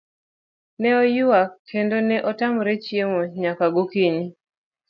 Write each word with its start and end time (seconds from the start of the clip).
Ne 0.81 0.89
oyuak 1.03 1.51
kendo 1.69 1.97
ne 2.07 2.17
otamre 2.29 2.73
chiemo 2.83 3.19
nyaka 3.41 3.65
gokinyi. 3.75 4.25